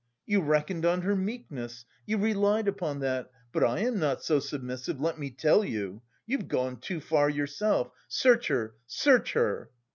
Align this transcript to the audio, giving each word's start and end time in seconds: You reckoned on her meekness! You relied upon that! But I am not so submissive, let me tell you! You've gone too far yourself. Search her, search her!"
You 0.25 0.41
reckoned 0.41 0.83
on 0.83 1.01
her 1.03 1.15
meekness! 1.15 1.85
You 2.07 2.17
relied 2.17 2.67
upon 2.67 3.01
that! 3.01 3.29
But 3.51 3.63
I 3.63 3.81
am 3.81 3.99
not 3.99 4.23
so 4.23 4.39
submissive, 4.39 4.99
let 4.99 5.19
me 5.19 5.29
tell 5.29 5.63
you! 5.63 6.01
You've 6.25 6.47
gone 6.47 6.79
too 6.79 6.99
far 6.99 7.29
yourself. 7.29 7.91
Search 8.07 8.47
her, 8.47 8.73
search 8.87 9.33
her!" 9.33 9.69